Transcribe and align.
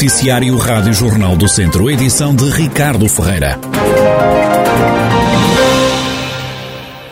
Noticiário 0.00 0.56
Rádio 0.56 0.94
Jornal 0.94 1.36
do 1.36 1.46
Centro, 1.46 1.90
edição 1.90 2.34
de 2.34 2.48
Ricardo 2.48 3.06
Ferreira. 3.06 3.58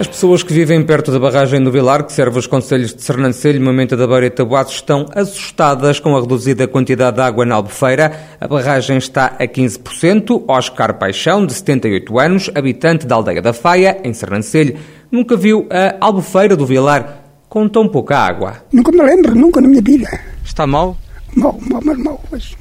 As 0.01 0.07
pessoas 0.07 0.43
que 0.43 0.55
vivem 0.55 0.83
perto 0.83 1.13
da 1.13 1.19
barragem 1.19 1.63
do 1.63 1.71
Vilar, 1.71 2.03
que 2.05 2.15
serve 2.15 2.39
os 2.39 2.47
conselhos 2.47 2.95
de 2.95 3.03
Sernancelho, 3.03 3.61
Mamenta 3.61 3.95
da 3.95 4.07
Beira 4.07 4.25
e 4.25 4.31
Tabuaço, 4.31 4.73
estão 4.73 5.05
assustadas 5.15 6.01
com 6.01 6.17
a 6.17 6.21
reduzida 6.23 6.67
quantidade 6.67 7.17
de 7.17 7.23
água 7.23 7.45
na 7.45 7.57
Albufeira. 7.57 8.11
A 8.41 8.49
barragem 8.49 8.97
está 8.97 9.37
a 9.39 9.47
15%. 9.47 10.45
Oscar 10.49 10.95
Paixão, 10.95 11.45
de 11.45 11.53
78 11.53 12.19
anos, 12.19 12.51
habitante 12.55 13.07
da 13.07 13.17
aldeia 13.17 13.43
da 13.43 13.53
Faia, 13.53 14.01
em 14.03 14.15
Sernancelho, 14.15 14.79
nunca 15.13 15.37
viu 15.37 15.67
a 15.69 15.95
Albufeira 16.01 16.57
do 16.57 16.65
Vilar 16.65 17.23
com 17.51 17.69
tão 17.69 17.87
pouca 17.87 18.17
água. 18.17 18.65
Nunca 18.73 18.91
me 18.91 19.03
lembro, 19.03 19.35
nunca 19.35 19.61
na 19.61 19.69
minha 19.69 19.83
vida. 19.83 20.09
Está 20.43 20.67
mal? 20.67 20.97
Mal, 21.37 21.55
mal, 21.69 21.83
mas 21.85 21.99
mal. 21.99 22.25
Mas, 22.33 22.57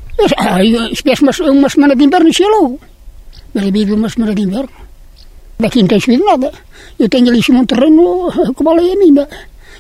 espécie 0.92 1.24
uma, 1.24 1.32
uma 1.52 1.70
semana 1.70 1.96
de 1.96 2.04
inverno 2.04 2.30
e 2.30 2.44
logo. 2.44 2.80
Mas 3.54 3.66
vive 3.70 3.94
uma 3.94 4.10
semana 4.10 4.34
de 4.34 4.42
inverno. 4.42 4.70
Daqui 5.60 5.82
não 5.82 5.88
tem 5.88 6.00
chovido 6.00 6.26
nada. 6.26 6.52
Eu 7.00 7.10
tenho 7.10 7.30
ali 7.30 7.42
um 7.50 7.66
terreno 7.66 8.32
que 8.56 8.64
vale 8.64 8.92
a 8.92 8.96
mina. 8.96 9.28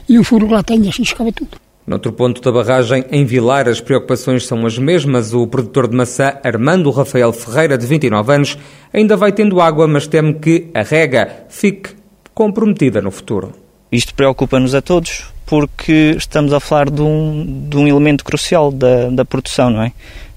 E 0.10 0.18
um 0.18 0.23
furo 0.23 0.50
lá 0.50 0.63
tenho, 0.63 0.90
assim 0.90 1.04
escava 1.04 1.32
tudo. 1.32 1.58
Noutro 1.86 2.12
ponto 2.12 2.41
da 2.41 2.52
barragem, 2.52 3.05
em 3.12 3.23
Vilar, 3.23 3.68
as 3.68 3.80
preocupações 3.80 4.46
são 4.46 4.66
as 4.66 4.77
mesmas. 4.77 5.34
O 5.34 5.48
produtor 5.48 5.88
de 5.88 5.96
maçã, 5.96 6.34
Armando 6.44 6.91
Rafael 6.91 7.32
Ferreira, 7.32 7.77
de 7.77 7.85
29 7.85 8.34
anos, 8.34 8.58
ainda 8.94 9.16
vai 9.16 9.32
tendo 9.32 9.62
água, 9.62 9.88
mas 9.88 10.05
teme 10.05 10.34
que 10.34 10.70
a 10.74 10.82
rega 10.82 11.46
fique 11.49 11.91
comprometida 12.34 13.02
no 13.02 13.10
futuro. 13.10 13.54
Isto 13.91 14.13
preocupa-nos 14.13 14.76
a 14.76 14.82
todos, 14.82 15.32
porque 15.48 16.14
estamos 16.18 16.54
a 16.54 16.60
falar 16.60 16.90
de 16.90 17.02
um, 17.02 17.68
de 17.70 17.78
um 17.78 17.88
elemento 17.88 18.24
crucial 18.24 18.70
da, 18.70 19.10
da 19.10 19.24
produção, 19.24 19.70
não 19.70 19.82
é? 19.82 19.88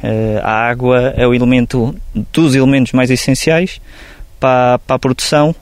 Uh, 0.03 0.41
a 0.43 0.53
água 0.53 1.13
é 1.17 1.27
o 1.27 1.35
elemento 1.35 1.95
dos 2.33 2.55
elementos 2.55 2.93
mais 2.93 3.11
essenciais 3.11 3.81
para, 4.39 4.79
para 4.79 4.97
a 4.97 4.99
produção 4.99 5.55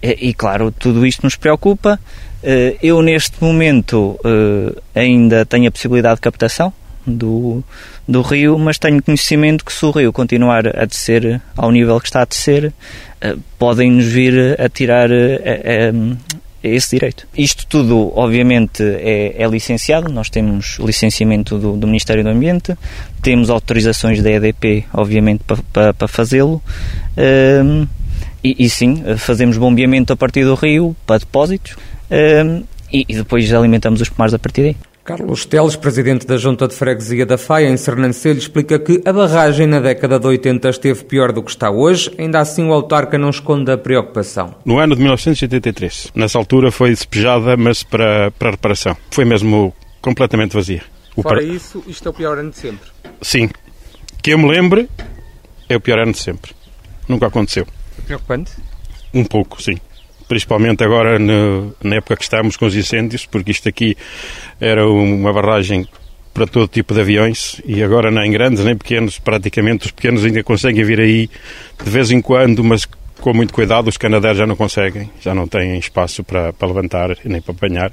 e, 0.00 0.28
e, 0.28 0.32
claro, 0.32 0.70
tudo 0.70 1.04
isto 1.04 1.24
nos 1.24 1.34
preocupa. 1.34 1.98
Uh, 2.42 2.78
eu, 2.80 3.02
neste 3.02 3.42
momento, 3.42 4.18
uh, 4.24 4.80
ainda 4.94 5.44
tenho 5.44 5.68
a 5.68 5.70
possibilidade 5.72 6.14
de 6.14 6.20
captação 6.20 6.72
do, 7.04 7.62
do 8.06 8.22
rio, 8.22 8.56
mas 8.56 8.78
tenho 8.78 9.02
conhecimento 9.02 9.64
que 9.64 9.72
se 9.72 9.84
o 9.84 9.90
rio 9.90 10.12
continuar 10.12 10.68
a 10.68 10.84
descer 10.84 11.42
ao 11.56 11.72
nível 11.72 11.98
que 12.00 12.06
está 12.06 12.22
a 12.22 12.24
descer, 12.24 12.72
podem-nos 13.58 14.04
vir 14.04 14.60
a 14.60 14.68
tirar 14.68 15.08
esse 16.62 16.96
direito. 16.96 17.26
Isto 17.36 17.66
tudo, 17.66 18.12
obviamente, 18.16 18.82
é, 18.82 19.34
é 19.42 19.46
licenciado. 19.46 20.10
Nós 20.10 20.30
temos 20.30 20.78
licenciamento 20.78 21.58
do, 21.58 21.76
do, 21.76 21.86
Ministério 21.86 22.22
do 22.22 22.30
Ambiente, 22.30 22.76
temos 23.20 23.50
autorizações 23.50 24.22
da 24.22 24.30
EDP, 24.30 24.84
obviamente, 24.92 25.42
para, 25.44 25.58
para, 25.72 25.94
para 25.94 26.08
fazê-lo. 26.08 26.62
Um, 27.16 27.86
e, 28.44 28.64
e, 28.64 28.68
sim, 28.68 29.02
fazemos 29.18 29.56
bombeamento 29.56 30.12
a 30.12 30.16
partir 30.16 30.44
do 30.44 30.54
rio 30.54 30.96
para 31.06 31.18
depósitos 31.18 31.76
um, 32.10 32.64
e, 32.92 33.04
e, 33.08 33.14
depois 33.14 33.52
alimentamos 33.52 34.00
os 34.00 34.08
pomares 34.08 34.34
a 34.34 34.38
partir 34.38 34.62
daí. 34.62 34.76
Carlos 35.04 35.44
Teles, 35.44 35.74
presidente 35.74 36.24
da 36.24 36.36
Junta 36.36 36.68
de 36.68 36.76
Freguesia 36.76 37.26
da 37.26 37.36
Faia, 37.36 37.68
em 37.68 37.76
Sernancelho, 37.76 38.38
explica 38.38 38.78
que 38.78 39.02
a 39.04 39.12
barragem 39.12 39.66
na 39.66 39.80
década 39.80 40.16
de 40.16 40.28
80 40.28 40.68
esteve 40.68 41.04
pior 41.04 41.32
do 41.32 41.42
que 41.42 41.50
está 41.50 41.72
hoje, 41.72 42.08
ainda 42.16 42.38
assim 42.38 42.68
o 42.68 42.72
autarca 42.72 43.18
não 43.18 43.30
esconde 43.30 43.72
a 43.72 43.76
preocupação. 43.76 44.54
No 44.64 44.78
ano 44.78 44.94
de 44.94 45.00
1983, 45.00 46.12
nessa 46.14 46.38
altura 46.38 46.70
foi 46.70 46.90
despejada, 46.90 47.56
mas 47.56 47.82
para, 47.82 48.30
para 48.38 48.52
reparação. 48.52 48.96
Foi 49.10 49.24
mesmo 49.24 49.74
completamente 50.00 50.54
vazia. 50.54 50.82
O 51.16 51.22
Fora 51.22 51.40
par... 51.40 51.44
isso, 51.44 51.82
isto 51.88 52.06
é 52.06 52.10
o 52.10 52.14
pior 52.14 52.38
ano 52.38 52.50
de 52.50 52.58
sempre? 52.58 52.88
Sim. 53.20 53.50
Que 54.22 54.34
eu 54.34 54.38
me 54.38 54.48
lembre, 54.48 54.88
é 55.68 55.74
o 55.74 55.80
pior 55.80 55.98
ano 55.98 56.12
de 56.12 56.18
sempre. 56.18 56.52
Nunca 57.08 57.26
aconteceu. 57.26 57.66
É 57.98 58.02
preocupante? 58.02 58.52
Um 59.12 59.24
pouco, 59.24 59.60
sim 59.60 59.78
principalmente 60.32 60.82
agora 60.82 61.18
no, 61.18 61.74
na 61.84 61.96
época 61.96 62.16
que 62.16 62.22
estamos 62.22 62.56
com 62.56 62.64
os 62.64 62.74
incêndios, 62.74 63.26
porque 63.26 63.50
isto 63.50 63.68
aqui 63.68 63.94
era 64.58 64.88
uma 64.88 65.30
barragem 65.30 65.86
para 66.32 66.46
todo 66.46 66.66
tipo 66.66 66.94
de 66.94 67.02
aviões 67.02 67.60
e 67.66 67.82
agora 67.82 68.10
nem 68.10 68.32
grandes 68.32 68.64
nem 68.64 68.74
pequenos, 68.74 69.18
praticamente 69.18 69.84
os 69.84 69.90
pequenos 69.90 70.24
ainda 70.24 70.42
conseguem 70.42 70.82
vir 70.84 71.00
aí 71.00 71.28
de 71.84 71.90
vez 71.90 72.10
em 72.10 72.22
quando, 72.22 72.64
mas 72.64 72.88
com 73.20 73.34
muito 73.34 73.52
cuidado, 73.52 73.88
os 73.88 73.98
canadeiros 73.98 74.38
já 74.38 74.46
não 74.46 74.56
conseguem, 74.56 75.10
já 75.20 75.34
não 75.34 75.46
têm 75.46 75.78
espaço 75.78 76.24
para, 76.24 76.50
para 76.50 76.66
levantar 76.66 77.14
nem 77.26 77.42
para 77.42 77.52
apanhar. 77.52 77.92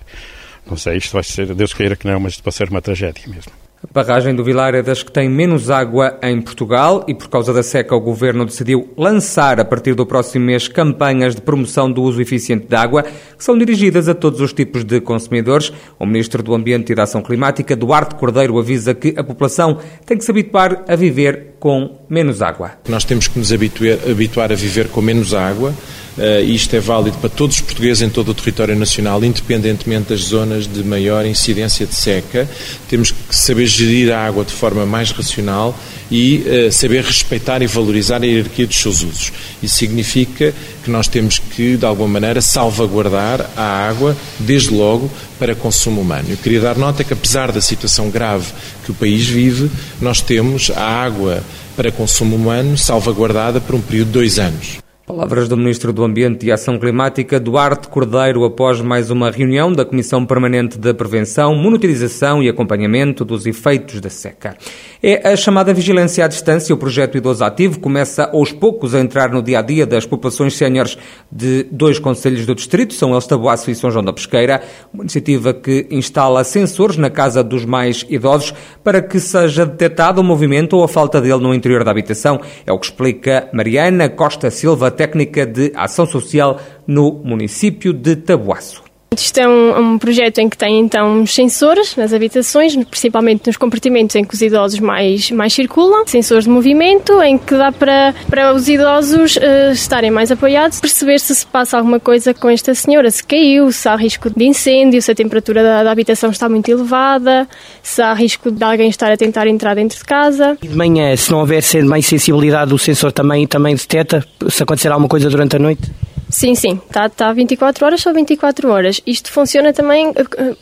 Não 0.65 0.77
sei, 0.77 0.95
isto 0.95 1.11
vai 1.11 1.23
ser, 1.23 1.53
Deus 1.53 1.73
queira 1.73 1.97
que 1.97 2.07
não, 2.07 2.21
mas 2.21 2.33
isto 2.33 2.43
vai 2.43 2.53
ser 2.53 2.69
uma 2.69 2.81
tragédia 2.81 3.23
mesmo. 3.27 3.51
A 3.81 3.93
barragem 3.93 4.35
do 4.35 4.43
Vilar 4.43 4.75
é 4.75 4.81
das 4.81 5.03
que 5.03 5.09
tem 5.09 5.29
menos 5.29 5.69
água 5.69 6.19
em 6.21 6.41
Portugal 6.41 7.05
e, 7.07 7.13
por 7.13 7.29
causa 7.29 7.53
da 7.53 7.63
seca, 7.63 7.95
o 7.95 8.01
governo 8.01 8.45
decidiu 8.45 8.93
lançar, 8.97 9.57
a 9.57 9.63
partir 9.63 9.95
do 9.95 10.05
próximo 10.05 10.43
mês, 10.43 10.67
campanhas 10.67 11.33
de 11.33 11.41
promoção 11.41 11.89
do 11.89 12.03
uso 12.03 12.21
eficiente 12.21 12.67
de 12.67 12.75
água, 12.75 13.03
que 13.03 13.41
são 13.41 13.57
dirigidas 13.57 14.09
a 14.09 14.13
todos 14.13 14.41
os 14.41 14.51
tipos 14.51 14.83
de 14.83 14.99
consumidores. 14.99 15.71
O 15.97 16.05
Ministro 16.05 16.43
do 16.43 16.53
Ambiente 16.53 16.91
e 16.91 16.95
da 16.95 17.03
Ação 17.03 17.21
Climática, 17.21 17.73
Duarte 17.73 18.15
Cordeiro, 18.15 18.59
avisa 18.59 18.93
que 18.93 19.13
a 19.15 19.23
população 19.23 19.77
tem 20.05 20.17
que 20.17 20.25
se 20.25 20.31
habituar 20.31 20.83
a 20.85 20.95
viver 20.97 21.55
com 21.57 22.01
menos 22.09 22.41
água. 22.41 22.71
Nós 22.89 23.05
temos 23.05 23.29
que 23.29 23.39
nos 23.39 23.53
habituar, 23.53 23.97
habituar 24.11 24.51
a 24.51 24.55
viver 24.55 24.89
com 24.89 25.01
menos 25.01 25.33
água. 25.33 25.73
Uh, 26.19 26.43
isto 26.43 26.75
é 26.75 26.81
válido 26.81 27.17
para 27.19 27.29
todos 27.29 27.55
os 27.55 27.61
portugueses 27.61 28.03
em 28.03 28.09
todo 28.09 28.29
o 28.29 28.33
território 28.33 28.75
nacional, 28.75 29.23
independentemente 29.23 30.09
das 30.09 30.19
zonas 30.19 30.67
de 30.67 30.83
maior 30.83 31.25
incidência 31.25 31.85
de 31.85 31.95
seca. 31.95 32.45
Temos 32.89 33.11
que 33.11 33.33
saber 33.33 33.65
gerir 33.67 34.11
a 34.11 34.27
água 34.27 34.43
de 34.43 34.51
forma 34.51 34.85
mais 34.85 35.11
racional 35.11 35.73
e 36.11 36.43
uh, 36.45 36.71
saber 36.73 37.05
respeitar 37.05 37.61
e 37.61 37.67
valorizar 37.67 38.21
a 38.21 38.25
hierarquia 38.25 38.67
dos 38.67 38.75
seus 38.75 39.01
usos. 39.01 39.31
Isso 39.63 39.75
significa 39.75 40.53
que 40.83 40.91
nós 40.91 41.07
temos 41.07 41.39
que, 41.39 41.77
de 41.77 41.85
alguma 41.85 42.09
maneira, 42.09 42.41
salvaguardar 42.41 43.49
a 43.55 43.87
água, 43.87 44.17
desde 44.39 44.73
logo, 44.73 45.09
para 45.39 45.55
consumo 45.55 46.01
humano. 46.01 46.27
Eu 46.31 46.37
queria 46.37 46.59
dar 46.59 46.77
nota 46.77 47.01
que, 47.01 47.13
apesar 47.13 47.49
da 47.53 47.61
situação 47.61 48.09
grave 48.09 48.47
que 48.83 48.91
o 48.91 48.93
país 48.93 49.25
vive, 49.25 49.71
nós 50.01 50.19
temos 50.19 50.69
a 50.75 50.83
água 50.83 51.41
para 51.77 51.93
consumo 51.93 52.35
humano 52.35 52.77
salvaguardada 52.77 53.61
por 53.61 53.73
um 53.75 53.79
período 53.79 54.07
de 54.07 54.13
dois 54.13 54.37
anos. 54.37 54.88
Palavras 55.09 55.49
do 55.49 55.57
Ministro 55.57 55.91
do 55.91 56.03
Ambiente 56.03 56.45
e 56.45 56.51
Ação 56.51 56.77
Climática, 56.77 57.39
Duarte 57.39 57.87
Cordeiro, 57.87 58.43
após 58.43 58.79
mais 58.79 59.09
uma 59.09 59.31
reunião 59.31 59.73
da 59.73 59.83
Comissão 59.83 60.23
Permanente 60.23 60.77
de 60.77 60.93
Prevenção, 60.93 61.55
Monitorização 61.55 62.43
e 62.43 62.47
Acompanhamento 62.47 63.25
dos 63.25 63.47
Efeitos 63.47 63.99
da 63.99 64.11
Seca. 64.11 64.55
É 65.01 65.27
a 65.27 65.35
chamada 65.35 65.73
vigilância 65.73 66.23
à 66.23 66.27
distância. 66.27 66.75
O 66.75 66.77
projeto 66.77 67.17
Idoso 67.17 67.43
Ativo 67.43 67.79
começa 67.79 68.29
aos 68.31 68.51
poucos 68.51 68.93
a 68.93 68.99
entrar 68.99 69.31
no 69.31 69.41
dia 69.41 69.57
a 69.57 69.61
dia 69.63 69.87
das 69.87 70.05
populações 70.05 70.55
séniores 70.55 70.95
de 71.31 71.63
dois 71.71 71.97
conselhos 71.97 72.45
do 72.45 72.53
distrito, 72.53 72.93
são 72.93 73.11
eles 73.13 73.25
Taboaço 73.25 73.71
e 73.71 73.75
São 73.75 73.89
João 73.89 74.05
da 74.05 74.13
Pesqueira. 74.13 74.61
Uma 74.93 75.05
iniciativa 75.05 75.55
que 75.55 75.87
instala 75.89 76.43
sensores 76.43 76.97
na 76.97 77.09
casa 77.09 77.43
dos 77.43 77.65
mais 77.65 78.05
idosos 78.11 78.53
para 78.83 79.01
que 79.01 79.19
seja 79.19 79.65
detectado 79.65 80.21
o 80.21 80.23
movimento 80.23 80.77
ou 80.77 80.83
a 80.83 80.87
falta 80.87 81.19
dele 81.19 81.39
no 81.39 81.51
interior 81.51 81.83
da 81.83 81.89
habitação. 81.89 82.39
É 82.63 82.71
o 82.71 82.77
que 82.77 82.85
explica 82.85 83.49
Mariana 83.51 84.07
Costa 84.07 84.51
Silva 84.51 84.98
técnica 84.99 85.45
de 85.45 85.71
ação 85.75 86.05
social 86.05 86.59
no 86.85 87.13
município 87.23 87.93
de 87.93 88.17
Tabuaço. 88.17 88.88
Isto 89.15 89.39
é 89.39 89.47
um, 89.47 89.79
um, 89.79 89.97
projeto 89.97 90.37
em 90.39 90.47
que 90.47 90.57
tem 90.57 90.79
então 90.79 91.25
sensores 91.25 91.95
nas 91.95 92.13
habitações, 92.13 92.75
principalmente 92.75 93.47
nos 93.47 93.57
compartimentos 93.57 94.15
em 94.15 94.23
que 94.23 94.33
os 94.33 94.41
idosos 94.41 94.79
mais, 94.79 95.31
mais 95.31 95.51
circulam, 95.51 96.05
sensores 96.05 96.45
de 96.45 96.49
movimento, 96.49 97.21
em 97.21 97.37
que 97.37 97.55
dá 97.55 97.71
para, 97.71 98.13
para 98.29 98.53
os 98.53 98.69
idosos 98.69 99.35
uh, 99.35 99.71
estarem 99.73 100.11
mais 100.11 100.31
apoiados, 100.31 100.79
perceber 100.79 101.19
se 101.19 101.35
se 101.35 101.45
passa 101.45 101.77
alguma 101.77 101.99
coisa 101.99 102.33
com 102.33 102.49
esta 102.49 102.73
senhora, 102.73 103.09
se 103.09 103.23
caiu, 103.23 103.71
se 103.71 103.89
há 103.89 103.95
risco 103.95 104.29
de 104.29 104.45
incêndio, 104.45 105.01
se 105.01 105.11
a 105.11 105.15
temperatura 105.15 105.63
da, 105.63 105.83
da 105.83 105.91
habitação 105.91 106.29
está 106.29 106.47
muito 106.47 106.69
elevada, 106.69 107.47
se 107.81 108.01
há 108.01 108.13
risco 108.13 108.51
de 108.51 108.63
alguém 108.63 108.89
estar 108.89 109.11
a 109.11 109.17
tentar 109.17 109.47
entrar 109.47 109.75
dentro 109.75 109.97
de 109.97 110.03
casa. 110.03 110.57
E 110.61 110.67
de 110.67 110.75
manhã, 110.75 111.15
se 111.15 111.31
não 111.31 111.39
houver 111.39 111.63
mais 111.83 112.05
sensibilidade, 112.05 112.73
o 112.73 112.77
sensor 112.77 113.11
também, 113.11 113.47
também 113.47 113.75
detecta 113.75 114.23
se 114.49 114.63
acontecer 114.63 114.89
alguma 114.89 115.09
coisa 115.09 115.29
durante 115.29 115.55
a 115.55 115.59
noite? 115.59 115.81
Sim, 116.29 116.53
sim, 116.53 116.79
está 116.87 117.09
tá 117.09 117.33
24 117.33 117.85
horas, 117.85 118.01
só 118.01 118.13
24 118.13 118.69
horas. 118.69 119.01
Isto 119.05 119.31
funciona 119.31 119.73
também, 119.73 120.13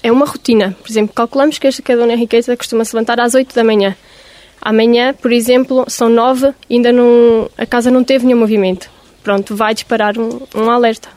é 0.01 0.11
uma 0.11 0.25
rotina. 0.25 0.75
Por 0.81 0.89
exemplo, 0.89 1.13
calculamos 1.13 1.59
que 1.59 1.67
a 1.67 1.95
dona 1.95 2.13
Henriqueta 2.13 2.55
costuma 2.55 2.85
se 2.85 2.95
levantar 2.95 3.19
às 3.19 3.35
8 3.35 3.53
da 3.53 3.63
manhã. 3.63 3.95
Amanhã, 4.61 5.13
por 5.13 5.31
exemplo, 5.31 5.85
são 5.87 6.09
9, 6.09 6.53
ainda 6.69 6.91
não, 6.91 7.49
a 7.57 7.65
casa 7.65 7.91
não 7.91 8.03
teve 8.03 8.25
nenhum 8.25 8.39
movimento. 8.39 8.89
Pronto, 9.23 9.55
vai 9.55 9.73
disparar 9.73 10.17
um, 10.17 10.39
um 10.55 10.71
alerta 10.71 11.09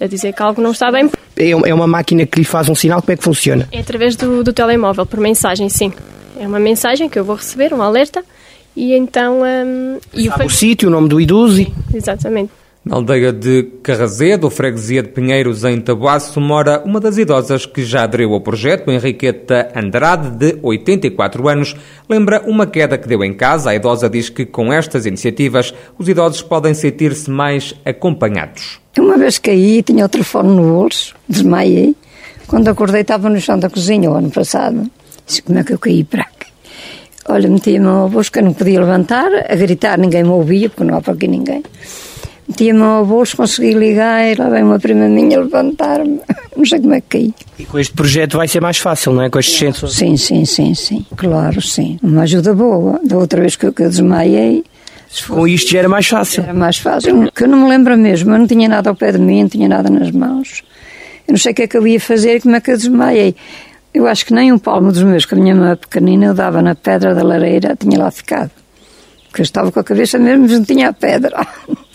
a 0.00 0.06
dizer 0.06 0.32
que 0.32 0.42
algo 0.42 0.62
não 0.62 0.70
está 0.70 0.90
bem. 0.90 1.10
É, 1.36 1.50
é 1.50 1.74
uma 1.74 1.86
máquina 1.86 2.24
que 2.24 2.38
lhe 2.38 2.44
faz 2.44 2.70
um 2.70 2.74
sinal, 2.74 3.02
como 3.02 3.12
é 3.12 3.16
que 3.16 3.22
funciona? 3.22 3.68
É 3.70 3.80
através 3.80 4.16
do, 4.16 4.42
do 4.42 4.52
telemóvel, 4.52 5.04
por 5.04 5.20
mensagem, 5.20 5.68
sim. 5.68 5.92
É 6.38 6.46
uma 6.46 6.58
mensagem 6.58 7.06
que 7.08 7.18
eu 7.18 7.24
vou 7.24 7.36
receber, 7.36 7.74
um 7.74 7.82
alerta, 7.82 8.24
e 8.74 8.94
então... 8.94 9.42
Um, 9.42 9.98
e 10.14 10.28
o, 10.28 10.46
o 10.46 10.50
sítio, 10.50 10.88
o 10.88 10.90
nome 10.90 11.08
do 11.08 11.20
idoso. 11.20 11.66
Exatamente. 11.94 12.59
Na 12.82 12.96
aldeia 12.96 13.30
de 13.30 13.64
Carrazedo, 13.82 14.48
freguesia 14.48 15.02
de 15.02 15.10
Pinheiros, 15.10 15.64
em 15.64 15.78
Tabuaço, 15.78 16.40
mora 16.40 16.82
uma 16.82 16.98
das 16.98 17.18
idosas 17.18 17.66
que 17.66 17.84
já 17.84 18.04
aderiu 18.04 18.32
ao 18.32 18.40
projeto, 18.40 18.90
Henriqueta 18.90 19.70
Andrade, 19.76 20.30
de 20.30 20.58
84 20.62 21.46
anos. 21.46 21.76
Lembra 22.08 22.42
uma 22.46 22.66
queda 22.66 22.96
que 22.96 23.06
deu 23.06 23.22
em 23.22 23.34
casa. 23.34 23.68
A 23.68 23.74
idosa 23.74 24.08
diz 24.08 24.30
que 24.30 24.46
com 24.46 24.72
estas 24.72 25.04
iniciativas 25.04 25.74
os 25.98 26.08
idosos 26.08 26.40
podem 26.40 26.72
sentir-se 26.72 27.30
mais 27.30 27.74
acompanhados. 27.84 28.80
Uma 28.98 29.18
vez 29.18 29.38
caí, 29.38 29.82
tinha 29.82 30.06
o 30.06 30.08
telefone 30.08 30.48
no 30.48 30.62
bolso, 30.62 31.14
desmaiei. 31.28 31.94
Quando 32.46 32.68
acordei 32.68 33.02
estava 33.02 33.28
no 33.28 33.38
chão 33.38 33.58
da 33.58 33.68
cozinha 33.68 34.10
o 34.10 34.14
ano 34.14 34.30
passado. 34.30 34.90
Disse, 35.26 35.42
como 35.42 35.58
é 35.58 35.64
que 35.64 35.74
eu 35.74 35.78
caí 35.78 36.02
para 36.02 36.22
aqui? 36.22 36.50
Olha, 37.28 37.46
meti-me 37.50 37.86
que 38.32 38.38
eu 38.38 38.42
não 38.42 38.54
podia 38.54 38.80
levantar, 38.80 39.30
a 39.50 39.54
gritar, 39.54 39.98
ninguém 39.98 40.24
me 40.24 40.30
ouvia, 40.30 40.70
porque 40.70 40.82
não 40.82 40.96
há 40.96 41.02
para 41.02 41.12
aqui 41.12 41.28
ninguém. 41.28 41.62
Meti-me 42.50 42.82
ao 42.82 43.06
bolso, 43.06 43.36
consegui 43.36 43.74
ligar 43.74 44.26
e 44.26 44.34
lá 44.34 44.48
vem 44.48 44.64
uma 44.64 44.80
prima 44.80 45.06
minha 45.08 45.38
levantar-me. 45.38 46.20
Não 46.56 46.66
sei 46.66 46.80
como 46.80 46.94
é 46.94 47.00
que 47.00 47.06
caí. 47.08 47.34
E 47.60 47.64
com 47.64 47.78
este 47.78 47.94
projeto 47.94 48.36
vai 48.36 48.48
ser 48.48 48.60
mais 48.60 48.76
fácil, 48.76 49.12
não 49.12 49.22
é? 49.22 49.30
Com 49.30 49.38
estes 49.38 49.56
sensores? 49.56 49.94
Sim, 49.94 50.16
sim, 50.16 50.44
sim, 50.44 50.74
sim. 50.74 51.06
Claro, 51.16 51.62
sim. 51.62 51.96
Uma 52.02 52.22
ajuda 52.22 52.52
boa. 52.52 53.00
Da 53.04 53.16
outra 53.16 53.40
vez 53.40 53.54
que 53.54 53.66
eu, 53.66 53.72
que 53.72 53.84
eu 53.84 53.88
desmaiei. 53.88 54.64
Com 55.28 55.46
isto 55.46 55.70
já 55.70 55.78
era 55.78 55.88
mais 55.88 56.08
fácil. 56.08 56.42
Era 56.42 56.52
mais 56.52 56.76
fácil. 56.76 57.30
Que 57.30 57.44
eu 57.44 57.48
não 57.48 57.58
me 57.62 57.68
lembro 57.68 57.96
mesmo. 57.96 58.34
Eu 58.34 58.38
não 58.40 58.46
tinha 58.48 58.68
nada 58.68 58.90
ao 58.90 58.96
pé 58.96 59.12
de 59.12 59.18
mim, 59.18 59.42
não 59.42 59.48
tinha 59.48 59.68
nada 59.68 59.88
nas 59.88 60.10
mãos. 60.10 60.64
Eu 61.28 61.32
não 61.32 61.38
sei 61.38 61.52
o 61.52 61.54
que 61.54 61.62
é 61.62 61.68
que 61.68 61.76
eu 61.76 61.86
ia 61.86 62.00
fazer 62.00 62.38
e 62.38 62.40
como 62.40 62.56
é 62.56 62.60
que 62.60 62.72
eu 62.72 62.76
desmaiei. 62.76 63.36
Eu 63.94 64.08
acho 64.08 64.26
que 64.26 64.34
nem 64.34 64.52
um 64.52 64.58
palmo 64.58 64.90
dos 64.90 65.04
meus, 65.04 65.24
que 65.24 65.34
a 65.34 65.38
minha 65.38 65.54
mãe 65.54 65.76
pequenina, 65.76 66.26
eu 66.26 66.34
dava 66.34 66.60
na 66.60 66.74
pedra 66.74 67.14
da 67.14 67.22
lareira, 67.22 67.76
tinha 67.76 67.96
lá 67.96 68.10
ficado. 68.10 68.50
Porque 69.28 69.42
eu 69.42 69.44
estava 69.44 69.70
com 69.70 69.78
a 69.78 69.84
cabeça 69.84 70.18
mesmo, 70.18 70.42
mas 70.42 70.52
não 70.52 70.64
tinha 70.64 70.88
a 70.88 70.92
pedra. 70.92 71.46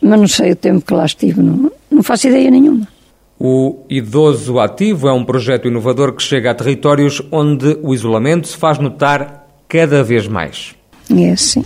mas 0.00 0.20
não 0.20 0.28
sei 0.28 0.52
o 0.52 0.56
tempo 0.56 0.84
que 0.84 0.94
lá 0.94 1.04
estive, 1.04 1.42
não, 1.42 1.70
não 1.90 2.02
faço 2.02 2.28
ideia 2.28 2.50
nenhuma. 2.50 2.86
O 3.38 3.86
Idoso 3.88 4.58
Ativo 4.58 5.08
é 5.08 5.12
um 5.12 5.24
projeto 5.24 5.66
inovador 5.66 6.12
que 6.12 6.22
chega 6.22 6.50
a 6.50 6.54
territórios 6.54 7.22
onde 7.32 7.78
o 7.82 7.94
isolamento 7.94 8.48
se 8.48 8.56
faz 8.56 8.78
notar 8.78 9.46
cada 9.66 10.02
vez 10.04 10.28
mais. 10.28 10.74
É 11.10 11.30
assim, 11.30 11.64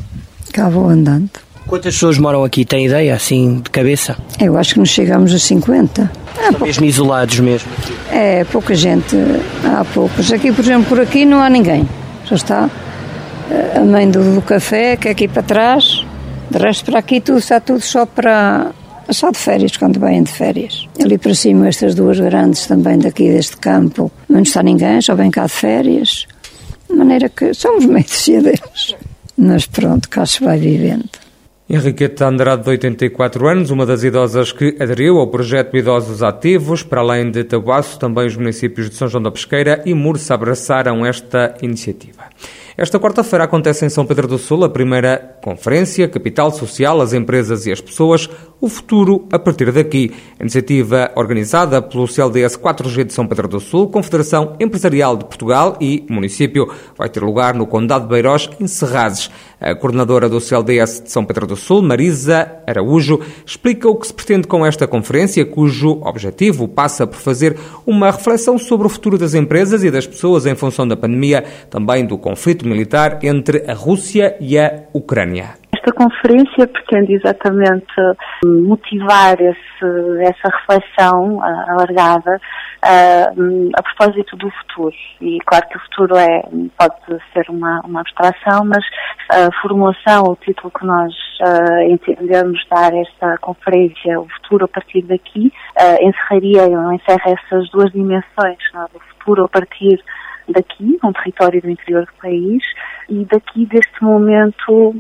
cá 0.53 0.69
vou 0.69 0.89
andando. 0.89 1.31
Quantas 1.67 1.95
pessoas 1.95 2.19
moram 2.19 2.45
aqui? 2.45 2.65
Tem 2.65 2.87
ideia, 2.87 3.15
assim, 3.15 3.61
de 3.61 3.71
cabeça? 3.71 4.17
Eu 4.39 4.57
acho 4.57 4.75
que 4.75 4.81
nos 4.81 4.91
chegamos 4.91 5.35
a 5.35 5.39
50. 5.39 6.13
São 6.37 6.61
mesmo 6.61 6.85
isolados 6.85 7.41
mesmo? 7.41 7.69
É, 8.13 8.45
pouca 8.45 8.75
gente, 8.75 9.17
há 9.65 9.85
poucos. 9.85 10.31
Aqui, 10.33 10.53
por 10.53 10.63
exemplo, 10.63 10.85
por 10.85 11.01
aqui 11.01 11.25
não 11.25 11.41
há 11.41 11.49
ninguém. 11.49 11.89
Já 12.27 12.37
está 12.37 12.71
a 13.75 13.81
mãe 13.81 14.11
do, 14.11 14.35
do 14.35 14.43
café, 14.43 14.97
que 14.97 15.09
é 15.09 15.11
aqui 15.11 15.27
para 15.27 15.43
trás, 15.43 16.04
de 16.59 16.65
resto, 16.65 16.85
para 16.85 17.01
aqui 17.01 17.21
tudo 17.21 17.39
está 17.39 17.61
tudo 17.61 17.81
só 17.81 18.07
para. 18.07 18.73
Só 19.11 19.31
de 19.31 19.37
férias, 19.37 19.77
quando 19.77 20.01
vêm 20.01 20.23
de 20.23 20.33
férias. 20.33 20.89
Ali 20.99 21.19
para 21.19 21.35
cima, 21.35 21.69
estas 21.69 21.95
duas 21.95 22.19
grandes 22.19 22.67
também 22.67 22.99
daqui 22.99 23.31
deste 23.31 23.59
campo, 23.59 24.11
não 24.27 24.41
está 24.41 24.63
ninguém, 24.63 24.99
só 25.03 25.15
vem 25.15 25.31
cá 25.31 25.45
de 25.45 25.53
férias. 25.53 26.27
De 26.89 26.97
maneira 26.97 27.29
que 27.29 27.53
somos 27.53 27.85
meio 27.85 28.07
deles. 28.43 28.97
Mas 29.37 29.67
pronto, 29.67 30.09
cá 30.09 30.25
se 30.25 30.43
vai 30.43 30.59
vivendo. 30.59 31.11
Henriqueta 31.69 32.27
Andrade, 32.27 32.63
de 32.63 32.71
84 32.71 33.49
anos, 33.49 33.71
uma 33.71 33.85
das 33.85 34.05
idosas 34.05 34.53
que 34.53 34.77
aderiu 34.81 35.19
ao 35.19 35.29
projeto 35.29 35.77
Idosos 35.77 36.23
Ativos. 36.23 36.83
Para 36.83 37.01
além 37.01 37.31
de 37.31 37.43
Tabuaço, 37.45 37.99
também 37.99 38.27
os 38.27 38.37
municípios 38.37 38.89
de 38.89 38.97
São 38.97 39.09
João 39.09 39.23
da 39.23 39.31
Pesqueira 39.31 39.83
e 39.85 39.93
Mursa 39.93 40.35
abraçaram 40.35 41.05
esta 41.05 41.55
iniciativa. 41.61 42.25
Esta 42.77 42.99
quarta-feira 42.99 43.45
acontece 43.45 43.87
em 43.87 43.89
São 43.89 44.05
Pedro 44.05 44.27
do 44.27 44.37
Sul 44.37 44.65
a 44.65 44.69
primeira 44.69 45.39
conferência 45.41 46.09
Capital 46.09 46.51
Social, 46.51 47.01
as 47.01 47.13
empresas 47.13 47.67
e 47.67 47.71
as 47.71 47.81
pessoas, 47.81 48.29
o 48.61 48.69
futuro 48.69 49.29
a 49.31 49.39
partir 49.39 49.71
daqui. 49.71 50.13
A 50.41 50.43
iniciativa 50.43 51.13
organizada 51.15 51.81
pelo 51.81 52.09
CLDS 52.09 52.57
4G 52.57 53.05
de 53.05 53.13
São 53.13 53.29
Pedro 53.29 53.47
do 53.47 53.61
Sul, 53.61 53.89
Confederação 53.89 54.57
Empresarial 54.59 55.17
de 55.17 55.25
Portugal 55.25 55.77
e 55.81 56.05
município 56.11 56.69
vai 56.99 57.09
ter 57.09 57.23
lugar 57.23 57.55
no 57.55 57.65
Condado 57.65 58.07
de 58.07 58.11
Beirós, 58.11 58.51
em 58.59 58.67
Serrazes. 58.67 59.31
A 59.61 59.75
coordenadora 59.77 60.29
do 60.29 60.41
CLDS 60.41 61.05
de 61.05 61.13
São 61.13 61.25
Pedro 61.25 61.47
do 61.47 61.57
Sul, 61.57 61.81
Marisa 61.81 62.51
Araújo, 62.67 63.21
explica 63.47 63.89
o 63.89 63.95
que 63.95 64.09
se 64.09 64.13
pretende 64.13 64.49
com 64.49 64.67
esta 64.67 64.87
conferência, 64.87 65.47
cujo 65.47 66.01
objetivo 66.03 66.67
passa 66.67 67.07
por 67.07 67.19
fazer 67.19 67.57
uma 67.87 68.11
reflexão 68.11 68.59
sobre 68.59 68.87
o 68.87 68.91
futuro 68.91 69.17
das 69.17 69.33
empresas 69.33 69.85
e 69.85 69.91
das 69.93 70.07
pessoas 70.07 70.45
em 70.45 70.57
função 70.57 70.89
da 70.89 70.97
pandemia, 70.97 71.45
também 71.71 72.05
do 72.05 72.19
conflito 72.19 72.64
militar 72.67 73.19
entre 73.23 73.71
a 73.71 73.75
Rússia 73.75 74.37
e 74.41 74.59
a 74.59 74.85
Ucrânia. 74.93 75.55
Esta 75.73 75.93
conferência 75.93 76.67
pretende 76.67 77.13
exatamente 77.13 77.93
motivar 78.43 79.35
esse, 79.39 80.23
essa 80.23 80.49
reflexão 80.57 81.43
alargada 81.43 82.41
uh, 82.85 83.71
a 83.77 83.83
propósito 83.83 84.35
do 84.37 84.51
futuro. 84.51 84.95
E 85.21 85.39
claro 85.45 85.69
que 85.69 85.77
o 85.77 85.81
futuro 85.81 86.17
é, 86.17 86.43
pode 86.79 87.23
ser 87.33 87.51
uma, 87.51 87.83
uma 87.85 88.01
abstração, 88.01 88.65
mas 88.65 88.85
a 89.31 89.51
formulação, 89.61 90.23
o 90.25 90.37
título 90.37 90.71
que 90.71 90.87
nós 90.87 91.13
uh, 91.43 91.83
entendemos 91.91 92.65
dar 92.71 92.93
a 92.93 93.01
esta 93.01 93.39
conferência, 93.39 94.21
o 94.21 94.29
futuro 94.29 94.65
a 94.65 94.69
partir 94.69 95.03
daqui, 95.03 95.53
uh, 95.79 96.03
encerraria, 96.03 96.63
encerra 96.95 97.37
essas 97.39 97.69
duas 97.71 97.91
dimensões, 97.93 98.59
não? 98.73 98.83
É? 98.83 98.87
o 98.95 99.01
futuro 99.01 99.45
a 99.45 99.49
partir 99.49 100.03
daqui, 100.49 100.99
um 101.03 101.13
território 101.13 101.61
do 101.61 101.71
interior 101.71 102.05
do 102.05 102.13
país, 102.21 102.63
e 103.09 103.25
daqui 103.25 103.67
deste 103.67 104.03
momento 104.03 104.95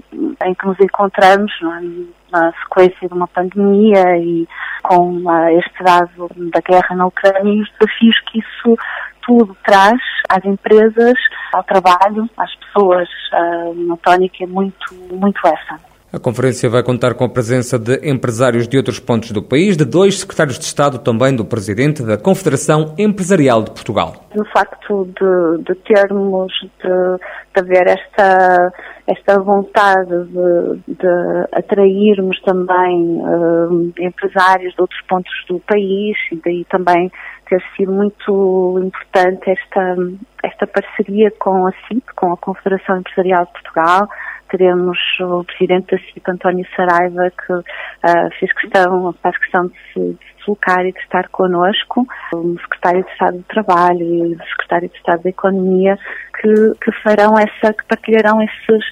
em 0.44 0.55
que 0.55 0.67
nos 0.67 0.79
encontramos, 0.81 1.52
é? 1.62 2.25
na 2.35 2.52
sequência 2.64 3.08
de 3.08 3.14
uma 3.14 3.29
pandemia 3.29 4.19
e 4.19 4.49
com 4.82 5.23
este 5.58 5.85
dado 5.85 6.29
da 6.52 6.61
guerra 6.61 6.96
na 6.96 7.06
Ucrânia 7.06 7.52
e 7.52 7.62
os 7.62 7.70
desafios 7.79 8.20
que 8.31 8.41
isso 8.41 8.76
tudo 9.25 9.56
traz 9.64 10.00
às 10.29 10.44
empresas, 10.44 11.14
ao 11.52 11.62
trabalho, 11.62 12.29
às 12.37 12.55
pessoas. 12.56 13.08
Uh, 13.32 13.70
uma 13.70 13.96
tónica 13.99 14.43
é 14.43 14.46
muito, 14.46 14.94
muito 15.12 15.46
essa. 15.46 15.94
A 16.14 16.20
conferência 16.20 16.70
vai 16.70 16.81
contar 16.81 17.14
com 17.14 17.25
a 17.25 17.28
presença 17.28 17.76
de 17.76 18.08
empresários 18.08 18.69
de 18.69 18.76
outros 18.76 19.00
pontos 19.00 19.32
do 19.32 19.43
país, 19.43 19.76
de 19.76 19.84
dois 19.84 20.20
secretários 20.20 20.56
de 20.61 20.64
Estado, 20.64 21.00
também 21.00 21.34
do 21.34 21.44
presidente 21.44 22.05
da 22.05 22.16
Confederação 22.16 22.94
Empresarial 22.96 23.64
de 23.64 23.72
Portugal. 23.72 24.14
No 24.32 24.44
facto 24.44 25.06
de, 25.06 25.64
de 25.64 25.75
termos, 25.81 26.52
de, 26.81 27.19
de 27.52 27.61
haver 27.61 27.88
esta, 27.88 28.72
esta 29.08 29.40
vontade 29.40 30.08
de, 30.26 30.94
de 30.94 31.49
atrairmos 31.50 32.40
também 32.43 33.19
uh, 33.19 33.93
empresários 33.99 34.72
de 34.72 34.81
outros 34.81 35.00
pontos 35.08 35.32
do 35.49 35.58
país 35.67 36.17
e 36.31 36.37
daí 36.44 36.64
também 36.67 37.10
ter 37.49 37.60
sido 37.76 37.90
muito 37.90 38.81
importante 38.84 39.50
esta, 39.50 39.96
esta 40.44 40.67
parceria 40.69 41.32
com 41.40 41.67
a 41.67 41.72
CIP, 41.88 42.05
com 42.14 42.32
a 42.32 42.37
Confederação 42.37 42.98
Empresarial 42.98 43.46
de 43.46 43.53
Portugal, 43.53 44.08
teremos 44.56 44.99
o 45.20 45.43
presidente 45.44 45.96
da 45.96 46.03
CIP, 46.03 46.23
António 46.31 46.67
Saraiva, 46.77 47.31
que 47.31 47.53
uh, 47.53 48.31
fez 48.39 48.53
questão, 48.53 49.13
faz 49.20 49.37
questão 49.39 49.67
de 49.67 49.75
se 49.93 50.19
deslocar 50.39 50.87
e 50.87 50.93
de 50.93 50.99
estar 51.01 51.29
connosco, 51.29 52.06
o 52.32 52.56
secretário 52.61 53.05
de 53.05 53.11
Estado 53.11 53.39
do 53.39 53.44
Trabalho 53.44 54.03
e 54.03 54.34
o 54.34 54.44
secretário 54.51 54.89
de 54.89 54.96
Estado 54.96 55.23
da 55.25 55.31
Economia, 55.31 55.99
que, 56.41 56.73
que 56.81 56.93
farão 57.03 57.34
essa, 57.37 57.73
que 57.73 57.84
partilharão 57.89 58.41
esses, 58.43 58.84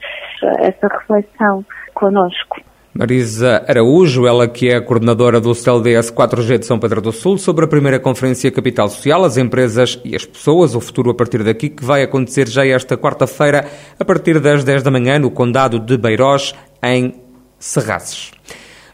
essa 0.59 0.89
reflexão 0.89 1.65
connosco. 1.95 2.72
Marisa 2.95 3.65
Araújo, 3.67 4.27
ela 4.27 4.47
que 4.47 4.69
é 4.69 4.77
a 4.77 4.83
coordenadora 4.83 5.41
do 5.41 5.55
CLDS 5.55 6.11
4G 6.11 6.59
de 6.59 6.67
São 6.67 6.79
Pedro 6.79 7.01
do 7.01 7.11
Sul, 7.11 7.39
sobre 7.39 7.65
a 7.65 7.69
primeira 7.69 7.99
Conferência 7.99 8.51
Capital 8.51 8.87
Social, 8.91 9.25
as 9.25 9.39
empresas 9.39 9.99
e 10.05 10.15
as 10.15 10.27
pessoas, 10.27 10.75
o 10.75 10.81
futuro 10.81 11.11
a 11.11 11.15
partir 11.15 11.43
daqui, 11.43 11.71
que 11.71 11.83
vai 11.83 12.03
acontecer 12.03 12.47
já 12.49 12.67
esta 12.67 12.95
quarta-feira, 12.95 13.67
a 13.99 14.05
partir 14.05 14.39
das 14.41 14.63
10 14.63 14.83
da 14.83 14.91
manhã, 14.91 15.19
no 15.19 15.31
Condado 15.31 15.81
de 15.81 15.97
Beirós, 15.97 16.55
em 16.83 17.15
Serrazes. 17.59 18.31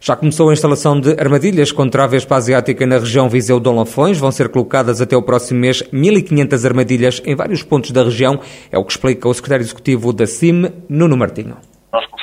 Já 0.00 0.14
começou 0.14 0.48
a 0.48 0.52
instalação 0.52 1.00
de 1.00 1.16
armadilhas 1.18 1.72
contra 1.72 2.04
a 2.04 2.06
Vespa 2.06 2.36
Asiática 2.36 2.86
na 2.86 2.98
região 2.98 3.28
Viseu-Dom 3.28 3.74
Lafões. 3.74 4.16
Vão 4.16 4.30
ser 4.30 4.48
colocadas 4.48 5.00
até 5.00 5.16
o 5.16 5.22
próximo 5.22 5.58
mês 5.58 5.82
1.500 5.92 6.64
armadilhas 6.64 7.22
em 7.26 7.34
vários 7.34 7.64
pontos 7.64 7.90
da 7.90 8.04
região. 8.04 8.38
É 8.70 8.78
o 8.78 8.84
que 8.84 8.92
explica 8.92 9.28
o 9.28 9.34
secretário 9.34 9.64
executivo 9.64 10.12
da 10.12 10.24
CIM, 10.24 10.70
Nuno 10.88 11.16
Martinho. 11.16 11.67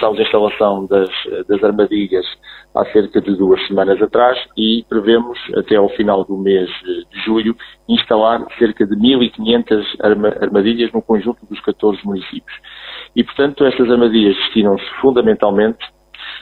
Começámos 0.05 0.19
a 0.19 0.23
instalação 0.23 0.85
das, 0.85 1.09
das 1.47 1.63
armadilhas 1.63 2.25
há 2.75 2.85
cerca 2.91 3.19
de 3.19 3.35
duas 3.35 3.65
semanas 3.67 3.99
atrás 4.01 4.37
e 4.55 4.85
prevemos 4.87 5.39
até 5.55 5.77
ao 5.77 5.89
final 5.89 6.23
do 6.23 6.37
mês 6.37 6.69
de 6.83 7.19
julho 7.25 7.55
instalar 7.89 8.45
cerca 8.59 8.85
de 8.85 8.95
1.500 8.95 9.83
armadilhas 10.41 10.91
no 10.91 11.01
conjunto 11.01 11.43
dos 11.47 11.59
14 11.61 12.05
municípios. 12.05 12.55
E, 13.15 13.23
portanto, 13.23 13.65
estas 13.65 13.89
armadilhas 13.89 14.35
destinam-se 14.35 14.85
fundamentalmente 15.01 15.83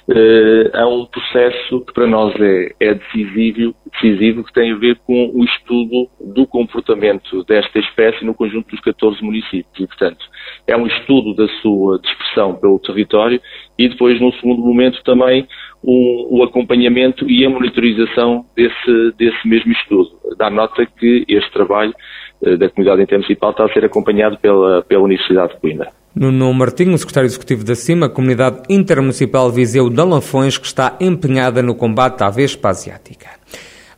uh, 0.10 0.78
a 0.78 0.88
um 0.88 1.06
processo 1.06 1.86
que 1.86 1.94
para 1.94 2.08
nós 2.08 2.34
é, 2.42 2.70
é 2.82 2.94
decisivo, 2.96 3.74
decisivo, 3.94 4.44
que 4.44 4.54
tem 4.54 4.74
a 4.74 4.78
ver 4.78 4.98
com 5.06 5.32
o 5.34 5.44
estudo 5.46 6.10
do 6.34 6.48
comportamento 6.48 7.44
desta 7.44 7.80
espécie 7.80 8.26
no 8.26 8.34
conjunto 8.34 8.70
dos 8.70 8.80
14 8.82 9.24
municípios. 9.24 9.80
E, 9.80 9.88
portanto, 9.88 10.26
é 10.68 10.76
um 10.76 10.88
estudo 10.88 11.34
da 11.36 11.48
sua 11.62 12.00
dispersão 12.00 12.56
pelo 12.56 12.80
território 12.80 13.40
e 13.78 13.88
depois, 13.88 14.20
num 14.20 14.32
segundo 14.34 14.62
momento, 14.62 15.02
também 15.04 15.48
o, 15.82 16.40
o 16.40 16.44
acompanhamento 16.44 17.30
e 17.30 17.46
a 17.46 17.50
monitorização 17.50 18.46
desse, 18.56 19.14
desse 19.18 19.48
mesmo 19.48 19.72
estudo. 19.72 20.12
Dá 20.38 20.50
nota 20.50 20.86
que 20.86 21.26
este 21.28 21.52
trabalho 21.52 21.94
uh, 22.42 22.58
da 22.58 22.70
comunidade 22.70 23.04
intermunicipal 23.04 23.52
está 23.52 23.66
a 23.66 23.74
ser 23.74 23.86
acompanhado 23.86 24.38
pela, 24.38 24.82
pela 24.84 25.04
Universidade 25.04 25.54
de 25.54 25.60
Coimbra. 25.60 25.92
Nuno 26.16 26.54
Martinho, 26.54 26.96
secretário 26.98 27.26
executivo 27.26 27.64
da 27.64 27.74
CIMA, 27.74 28.08
Comunidade 28.08 28.62
Intermunicipal 28.70 29.52
Viseu 29.52 29.90
de 29.90 30.00
Alanfões, 30.00 30.60
que 30.60 30.68
está 30.68 30.96
empenhada 31.02 31.64
no 31.64 31.74
combate 31.74 32.22
à 32.24 32.30
Vespa 32.30 32.70
Asiática. 32.70 33.32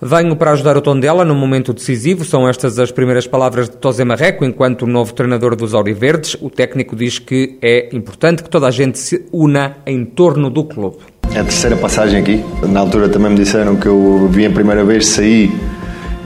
Venho 0.02 0.36
para 0.36 0.52
ajudar 0.52 0.75
o 0.75 0.82
Tondela 0.82 1.24
no 1.24 1.34
momento 1.34 1.74
decisivo. 1.74 2.25
São 2.25 2.48
estas 2.48 2.78
as 2.80 2.92
primeiras 2.92 3.25
palavras 3.25 3.70
de 3.70 3.78
Tosé 3.78 4.04
Marreco, 4.04 4.44
enquanto 4.44 4.86
novo 4.86 5.14
treinador 5.14 5.56
dos 5.56 5.74
Auriverdes. 5.74 6.36
O 6.42 6.50
técnico 6.50 6.96
diz 6.96 7.18
que 7.18 7.58
é 7.62 7.90
importante 7.96 8.44
que 8.44 8.50
toda 8.50 8.68
a 8.68 8.72
gente 8.72 9.00
se 9.00 9.25
una 9.32 9.78
em 9.86 10.04
torno 10.04 10.50
do 10.50 10.66
clube. 10.66 10.98
É 11.34 11.40
a 11.40 11.44
terceira 11.44 11.78
passagem 11.78 12.20
aqui. 12.20 12.44
Na 12.68 12.82
altura 12.82 13.08
também 13.08 13.32
me 13.32 13.38
disseram 13.38 13.78
que 13.78 13.88
eu 13.88 14.28
vim 14.30 14.46
a 14.46 14.52
primeira 14.52 14.84
vez, 14.84 15.08
saí 15.08 15.52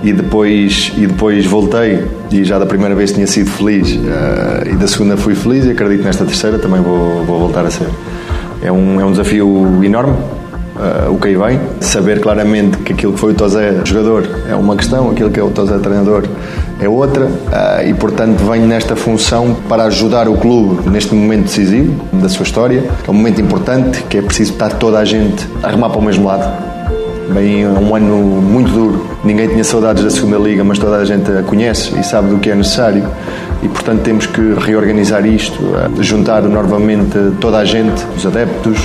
e 0.04 0.14
depois, 0.14 0.92
e 0.98 1.06
depois 1.06 1.46
voltei 1.46 2.04
e 2.32 2.44
já 2.44 2.58
da 2.58 2.66
primeira 2.66 2.96
vez 2.96 3.12
tinha 3.12 3.28
sido 3.28 3.50
feliz 3.50 3.92
uh, 3.96 4.70
e 4.72 4.76
da 4.78 4.88
segunda 4.88 5.18
fui 5.18 5.36
feliz 5.36 5.66
e 5.66 5.72
acredito 5.72 6.04
nesta 6.04 6.26
terceira 6.26 6.58
também 6.58 6.82
vou, 6.82 7.24
vou 7.26 7.40
voltar 7.40 7.66
a 7.66 7.70
ser. 7.70 7.88
É 8.62 8.72
um, 8.72 9.00
é 9.00 9.06
um 9.06 9.12
desafio 9.12 9.84
enorme 9.84 10.16
uh, 10.80 11.12
o 11.12 11.18
que 11.18 11.28
aí 11.28 11.36
vem, 11.36 11.60
saber 11.82 12.22
claramente 12.22 12.78
que 12.78 12.94
aquilo 12.94 13.14
que 13.14 13.20
foi 13.20 13.34
o 13.34 13.36
Tozé 13.36 13.82
jogador 13.84 14.28
é 14.50 14.56
uma 14.56 14.76
questão, 14.76 15.12
aquilo 15.12 15.30
que 15.30 15.40
é 15.40 15.44
o 15.44 15.50
Tozé 15.50 15.78
treinador 15.80 16.24
é 16.80 16.88
outra 16.88 17.26
uh, 17.26 17.88
e 17.88 17.94
portanto 17.94 18.40
venho 18.50 18.66
nesta 18.66 18.96
função 18.96 19.56
para 19.68 19.84
ajudar 19.84 20.28
o 20.28 20.38
clube 20.38 20.90
neste 20.90 21.14
momento 21.14 21.44
decisivo 21.44 21.94
da 22.14 22.30
sua 22.30 22.44
história, 22.44 22.84
é 23.08 23.12
um 23.12 23.14
momento 23.14 23.42
importante, 23.42 24.04
que 24.04 24.18
é 24.18 24.22
preciso 24.22 24.54
estar 24.54 24.70
toda 24.70 25.00
a 25.00 25.06
gente 25.06 25.48
a 25.62 25.70
remar 25.70 25.90
para 25.90 26.00
o 26.00 26.04
mesmo 26.04 26.26
lado 26.26 26.70
Bem, 27.34 27.68
um 27.68 27.96
ano 27.96 28.42
muito 28.42 28.72
duro. 28.72 29.06
Ninguém 29.24 29.48
tinha 29.50 29.64
saudades 29.64 30.04
da 30.04 30.10
segunda 30.10 30.40
liga, 30.40 30.64
mas 30.64 30.80
toda 30.80 30.96
a 30.96 31.06
gente 31.06 31.32
a 31.32 31.44
conhece 31.44 31.94
e 32.00 32.04
sabe 32.04 32.30
do 32.30 32.40
que 32.40 32.50
é 32.50 32.56
necessário. 32.56 33.08
E 33.62 33.68
portanto 33.68 34.02
temos 34.02 34.26
que 34.26 34.42
reorganizar 34.60 35.24
isto, 35.28 35.60
eh, 35.76 36.02
juntar 36.02 36.42
novamente 36.44 37.18
toda 37.40 37.60
a 37.60 37.66
gente, 37.66 38.04
os 38.18 38.26
adeptos, 38.26 38.80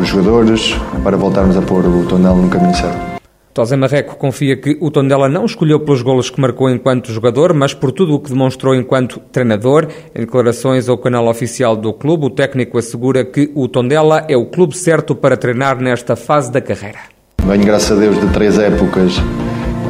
os 0.00 0.08
jogadores, 0.08 0.74
para 1.04 1.16
voltarmos 1.16 1.56
a 1.56 1.62
pôr 1.62 1.84
o 1.84 2.06
Tondela 2.06 2.36
no 2.36 2.48
caminho 2.48 2.74
certo. 2.74 3.20
Tosé 3.52 3.76
Marreco 3.76 4.16
confia 4.16 4.56
que 4.56 4.78
o 4.80 4.90
Tondela 4.90 5.28
não 5.28 5.44
escolheu 5.44 5.80
pelos 5.80 6.02
golos 6.02 6.30
que 6.30 6.40
marcou 6.40 6.70
enquanto 6.70 7.12
jogador, 7.12 7.52
mas 7.52 7.74
por 7.74 7.90
tudo 7.90 8.14
o 8.14 8.20
que 8.20 8.30
demonstrou 8.30 8.74
enquanto 8.74 9.18
treinador. 9.32 9.88
Em 10.14 10.20
declarações 10.20 10.88
ao 10.88 10.96
canal 10.96 11.26
oficial 11.26 11.76
do 11.76 11.92
clube, 11.92 12.26
o 12.26 12.30
técnico 12.30 12.78
assegura 12.78 13.24
que 13.24 13.50
o 13.54 13.66
Tondela 13.66 14.24
é 14.28 14.36
o 14.36 14.46
clube 14.46 14.76
certo 14.76 15.16
para 15.16 15.36
treinar 15.36 15.80
nesta 15.80 16.14
fase 16.14 16.50
da 16.52 16.60
carreira. 16.60 17.00
Venho, 17.44 17.64
graças 17.64 17.90
a 17.90 18.00
Deus, 18.00 18.20
de 18.20 18.28
três 18.32 18.56
épocas 18.58 19.16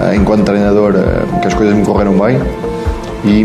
eh, 0.00 0.16
enquanto 0.16 0.44
treinador 0.44 0.94
eh, 0.96 1.40
que 1.40 1.46
as 1.46 1.54
coisas 1.54 1.74
me 1.74 1.84
correram 1.84 2.18
bem 2.18 2.38
e, 3.24 3.44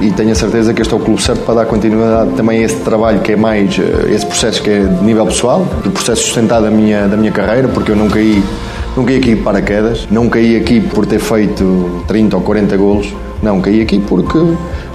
e 0.00 0.10
tenho 0.10 0.32
a 0.32 0.34
certeza 0.34 0.72
que 0.72 0.80
este 0.80 0.94
é 0.94 0.96
o 0.96 1.00
clube 1.00 1.22
certo 1.22 1.44
para 1.44 1.56
dar 1.56 1.66
continuidade 1.66 2.30
também 2.30 2.60
a 2.60 2.62
esse 2.64 2.76
trabalho 2.76 3.20
que 3.20 3.32
é 3.32 3.36
mais, 3.36 3.78
eh, 3.78 4.12
esse 4.12 4.24
processo 4.24 4.62
que 4.62 4.70
é 4.70 4.80
de 4.80 5.04
nível 5.04 5.26
pessoal, 5.26 5.66
o 5.84 5.90
processo 5.90 6.22
sustentado 6.22 6.64
da 6.64 6.70
minha, 6.70 7.06
da 7.06 7.16
minha 7.16 7.30
carreira, 7.30 7.68
porque 7.68 7.92
eu 7.92 7.96
não 7.96 8.08
caí, 8.08 8.42
não 8.96 9.04
caí 9.04 9.18
aqui 9.18 9.34
de 9.34 9.42
paraquedas, 9.42 10.08
não 10.10 10.28
caí 10.28 10.56
aqui 10.56 10.80
por 10.80 11.04
ter 11.04 11.18
feito 11.18 12.02
30 12.08 12.36
ou 12.36 12.42
40 12.42 12.76
golos, 12.76 13.14
não, 13.42 13.60
caí 13.60 13.82
aqui 13.82 13.98
porque 13.98 14.38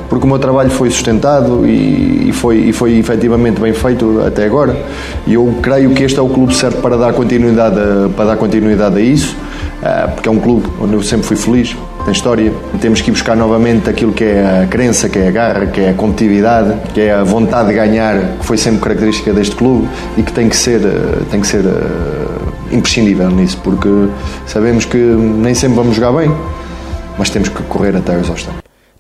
porque 0.10 0.24
o 0.24 0.28
meu 0.30 0.38
trabalho 0.38 0.70
foi 0.70 0.90
sustentado 0.92 1.66
e, 1.66 2.30
e, 2.30 2.32
foi, 2.32 2.58
e 2.58 2.72
foi 2.72 2.98
efetivamente 2.98 3.60
bem 3.60 3.74
feito 3.74 4.22
até 4.26 4.46
agora. 4.46 4.78
E 5.26 5.34
eu 5.34 5.56
creio 5.64 5.90
que 5.92 6.04
este 6.04 6.20
é 6.20 6.22
o 6.22 6.30
clube 6.30 6.56
certo 6.56 6.80
para 6.80 6.96
dar 6.96 7.12
continuidade 7.14 7.80
a, 7.80 8.08
para 8.16 8.26
dar 8.26 8.38
continuidade 8.38 8.98
a 8.98 9.02
isso, 9.02 9.36
eh, 9.82 10.08
porque 10.14 10.30
é 10.30 10.32
um 10.32 10.40
clube 10.40 10.68
onde 10.80 10.94
eu 10.94 11.02
sempre 11.02 11.26
fui 11.26 11.36
feliz, 11.36 11.76
tem 12.06 12.14
história. 12.14 12.54
Temos 12.80 13.02
que 13.02 13.10
ir 13.10 13.14
buscar 13.14 13.36
novamente 13.36 13.90
aquilo 13.90 14.14
que 14.14 14.24
é 14.24 14.64
a 14.64 14.68
crença, 14.68 15.10
que 15.10 15.18
é 15.18 15.28
a 15.28 15.32
garra, 15.32 15.66
que 15.66 15.82
é 15.82 15.90
a 15.90 15.94
competitividade, 15.94 16.92
que 16.94 17.02
é 17.02 17.12
a 17.12 17.24
vontade 17.24 17.70
de 17.70 17.74
ganhar, 17.74 18.38
que 18.38 18.46
foi 18.46 18.58
sempre 18.58 18.80
característica 18.80 19.34
deste 19.34 19.56
clube 19.56 19.90
e 20.16 20.22
que 20.22 20.32
tem 20.32 20.48
que 20.48 20.56
ser, 20.56 20.82
eh, 20.86 21.24
tem 21.32 21.42
que 21.42 21.48
ser 21.48 21.66
uh, 21.66 22.72
imprescindível 22.72 23.30
nisso, 23.32 23.60
porque 23.64 23.90
sabemos 24.46 24.86
que 24.86 24.98
nem 24.98 25.56
sempre 25.56 25.78
vamos 25.78 25.96
jogar 25.96 26.12
bem, 26.12 26.32
mas 27.18 27.30
temos 27.32 27.50
que 27.50 27.64
correr 27.64 27.96
até 27.96 28.16
a 28.16 28.20
exaustão. 28.20 28.54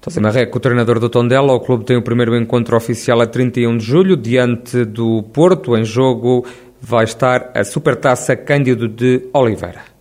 José 0.03 0.19
Marreco, 0.19 0.57
o 0.57 0.61
treinador 0.61 0.99
do 0.99 1.09
Tondela, 1.09 1.53
o 1.53 1.59
clube 1.59 1.83
tem 1.83 1.97
o 1.97 2.01
primeiro 2.01 2.35
encontro 2.35 2.75
oficial 2.75 3.21
a 3.21 3.27
31 3.27 3.77
de 3.77 3.85
julho, 3.85 4.15
diante 4.15 4.85
do 4.85 5.23
Porto. 5.33 5.75
Em 5.75 5.83
jogo 5.83 6.45
vai 6.79 7.05
estar 7.05 7.49
a 7.55 7.63
Supertaça 7.63 8.35
Cândido 8.35 8.87
de 8.87 9.27
Oliveira. 9.33 9.94